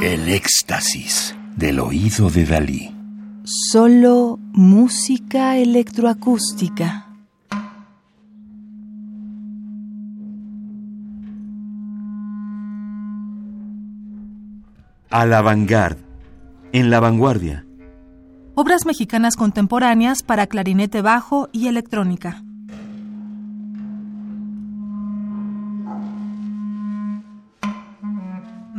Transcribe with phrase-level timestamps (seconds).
[0.00, 2.96] El éxtasis del oído de Dalí.
[3.44, 7.06] Solo música electroacústica.
[15.10, 15.98] A la vanguard.
[16.72, 17.64] En la vanguardia.
[18.54, 22.42] Obras mexicanas contemporáneas para clarinete bajo y electrónica.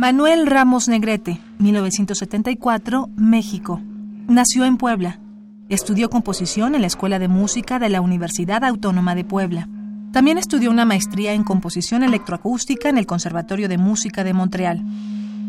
[0.00, 3.82] Manuel Ramos Negrete, 1974, México.
[4.28, 5.20] Nació en Puebla.
[5.68, 9.68] Estudió composición en la Escuela de Música de la Universidad Autónoma de Puebla.
[10.10, 14.80] También estudió una maestría en composición electroacústica en el Conservatorio de Música de Montreal.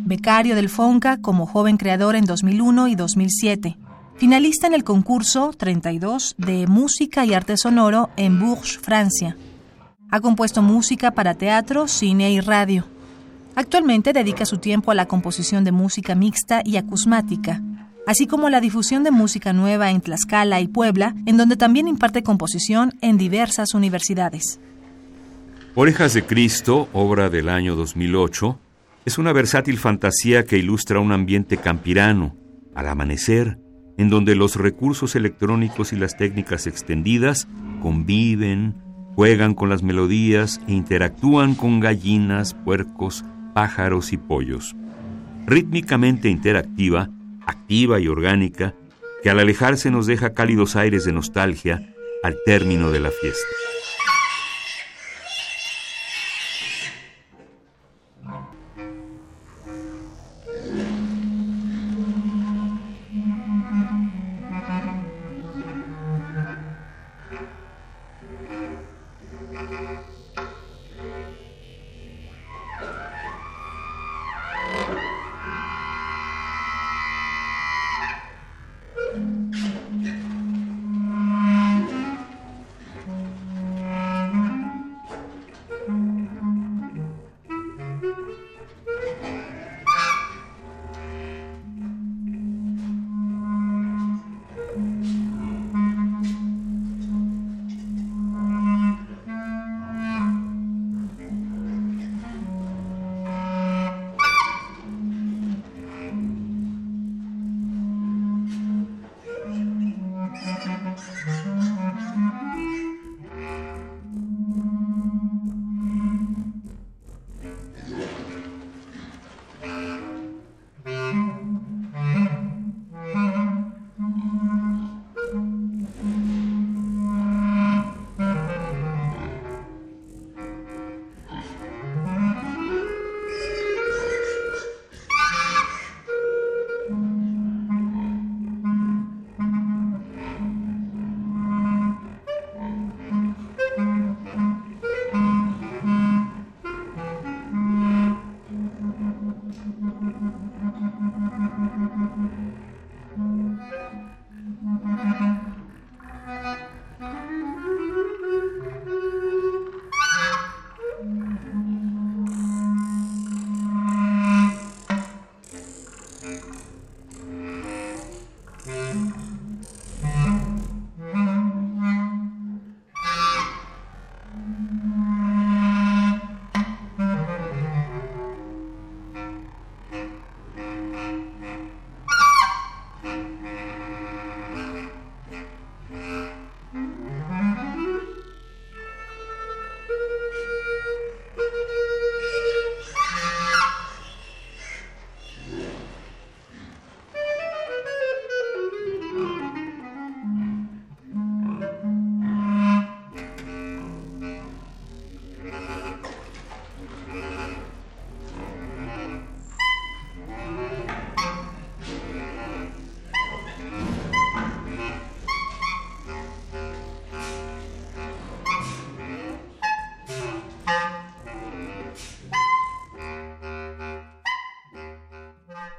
[0.04, 3.78] Becario del FONCA como joven creador en 2001 y 2007.
[4.18, 9.38] Finalista en el concurso 32 de Música y Arte Sonoro en Bourges, Francia.
[10.10, 12.91] Ha compuesto música para teatro, cine y radio.
[13.56, 17.62] Actualmente dedica su tiempo a la composición de música mixta y acusmática,
[18.08, 22.24] así como la difusión de música nueva en Tlaxcala y Puebla, en donde también imparte
[22.24, 24.60] composición en diversas universidades.
[25.76, 28.58] Orejas de Cristo, obra del año 2008,
[29.06, 32.36] es una versátil fantasía que ilustra un ambiente campirano,
[32.76, 33.58] al amanecer,
[33.98, 37.48] en donde los recursos electrónicos y las técnicas extendidas
[37.82, 38.76] conviven,
[39.16, 44.76] juegan con las melodías e interactúan con gallinas, puercos, pájaros y pollos.
[45.46, 47.10] Rítmicamente interactiva,
[47.46, 48.76] activa y orgánica,
[49.24, 53.48] que al alejarse nos deja cálidos aires de nostalgia al término de la fiesta.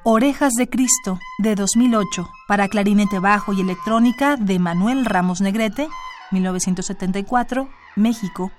[0.04, 5.88] Orejas de Cristo, de 2008, para clarinete bajo y electrónica de Manuel Ramos Negrete,
[6.32, 8.50] 1974, México.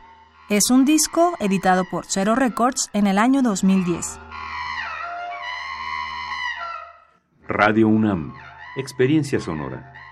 [0.49, 4.21] Es un disco editado por Zero Records en el año 2010.
[7.49, 8.33] Radio UNAM,
[8.77, 10.02] Experiencia Sonora.